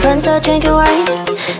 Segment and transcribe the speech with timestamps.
[0.00, 1.06] friends are drinking wine.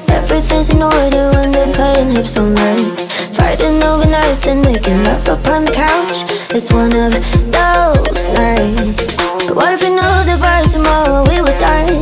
[0.08, 2.96] Everything's in order when they're playing hips don't lie.
[3.32, 6.24] Fighting over nothing, making love up on the couch.
[6.56, 7.12] It's one of
[7.56, 9.16] those nights.
[9.46, 11.92] But what if we knew that by tomorrow we would die?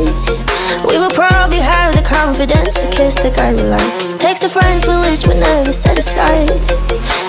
[0.88, 4.18] We would probably have the confidence to kiss the guy we like.
[4.18, 6.51] Takes the friends we wish we never set aside.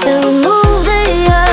[0.05, 1.48] And remove the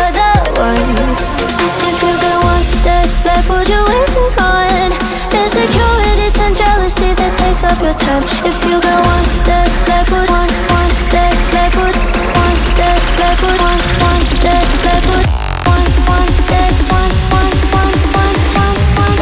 [7.67, 8.23] up your time.
[8.47, 13.43] If you got one day left, would one, one day left, would one day left,
[13.43, 15.27] would one, one day left, would
[15.67, 19.17] one, one day, one, one, one, one, one, one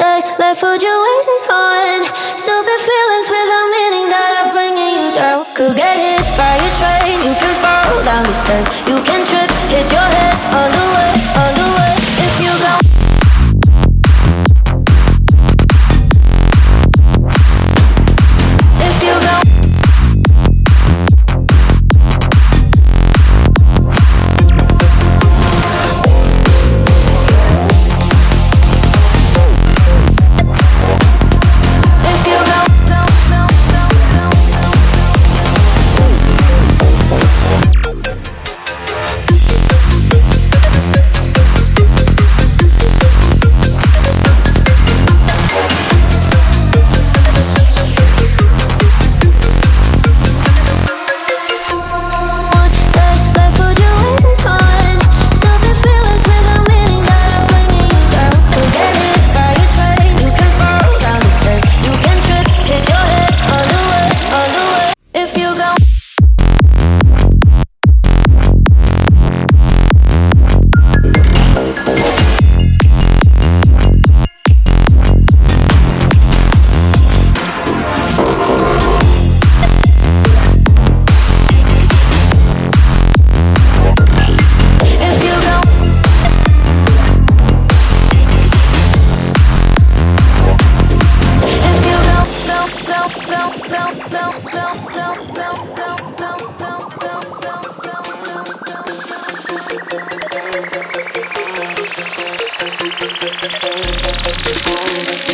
[0.00, 2.00] day, left, would you waste it on?
[2.36, 5.44] Stupid feelings without meaning that are bringing you down.
[5.54, 6.21] Could get hit
[8.22, 8.68] understands.
[8.86, 9.51] You can trip.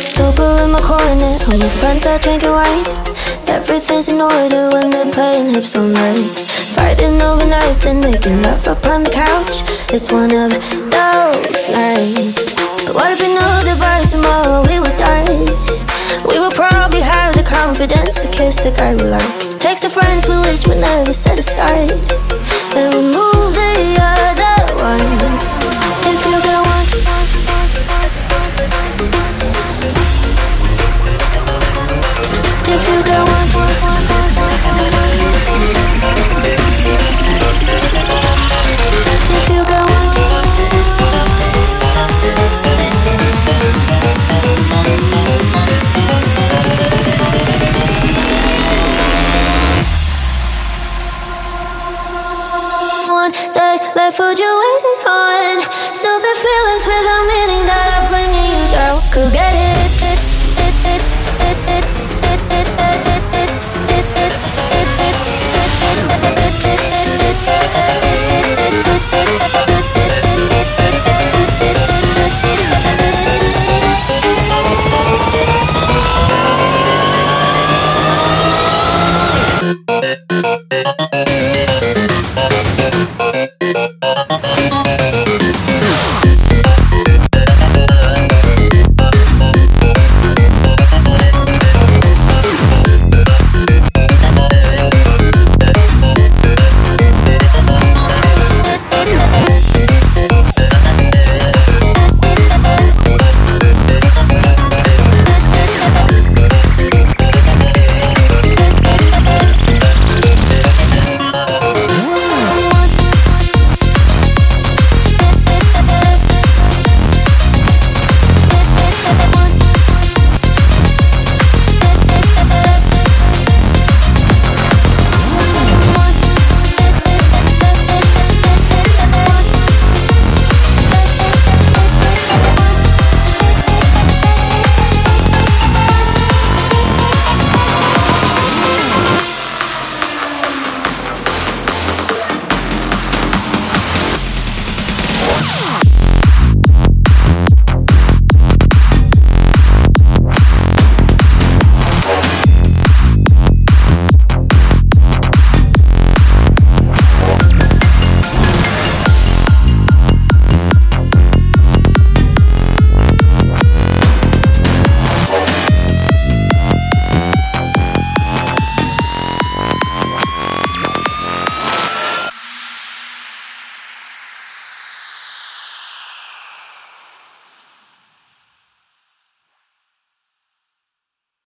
[0.05, 2.83] Sober in my corner, all my friends are drinking wine.
[3.47, 6.15] Everything's in order when they're playing hips don't lie.
[6.75, 9.63] Fighting over nothing, making love up on the couch.
[9.93, 10.51] It's one of
[10.91, 12.55] those nights.
[12.85, 15.25] But what if we knew that by tomorrow we would die?
[16.27, 19.59] We would probably have the confidence to kiss the guy we like.
[19.59, 22.28] Text the friends we wish we never set aside.
[33.03, 33.68] the one for
[80.15, 80.58] Thank you.